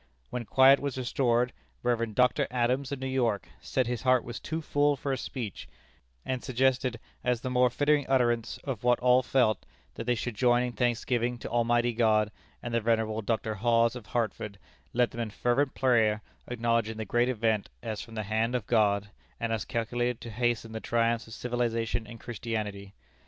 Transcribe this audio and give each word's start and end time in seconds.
When 0.31 0.45
quiet 0.45 0.79
was 0.79 0.97
restored, 0.97 1.53
Rev. 1.83 2.15
Dr. 2.15 2.47
Adams, 2.49 2.91
of 2.91 2.97
New 2.97 3.05
York, 3.05 3.49
said 3.59 3.85
his 3.85 4.01
heart 4.01 4.23
was 4.23 4.39
too 4.39 4.59
full 4.59 4.95
for 4.95 5.11
a 5.11 5.15
speech, 5.17 5.69
and 6.25 6.43
suggested, 6.43 6.99
as 7.23 7.41
the 7.41 7.51
more 7.51 7.69
fitting 7.69 8.07
utterance 8.09 8.57
of 8.63 8.83
what 8.83 8.99
all 8.99 9.21
felt, 9.21 9.63
that 9.93 10.05
they 10.05 10.15
should 10.15 10.33
join 10.33 10.63
in 10.63 10.71
thanksgiving 10.73 11.37
to 11.37 11.49
Almighty 11.51 11.93
God, 11.93 12.31
and 12.63 12.73
the 12.73 12.81
venerable 12.81 13.21
Dr. 13.21 13.53
Hawes, 13.53 13.95
of 13.95 14.07
Hartford, 14.07 14.57
led 14.91 15.11
them 15.11 15.21
in 15.21 15.29
fervent 15.29 15.75
prayer, 15.75 16.23
acknowledging 16.47 16.97
the 16.97 17.05
great 17.05 17.29
event 17.29 17.69
as 17.83 18.01
from 18.01 18.15
the 18.15 18.23
hand 18.23 18.55
of 18.55 18.65
God, 18.65 19.11
and 19.39 19.53
as 19.53 19.65
calculated 19.65 20.19
to 20.21 20.31
hasten 20.31 20.71
the 20.71 20.79
triumphs 20.79 21.27
of 21.27 21.33
civilization 21.35 22.07
and 22.07 22.19
Christianity. 22.19 22.95